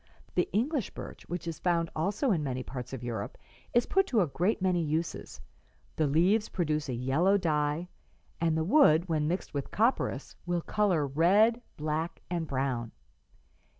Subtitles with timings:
[0.33, 3.37] The English birch, which is found also in many parts of Europe,
[3.71, 5.39] is put to a great many uses;
[5.95, 7.87] the leaves produce a yellow dye,
[8.39, 12.93] and the wood, when mixed with copperas, will color red, black and brown.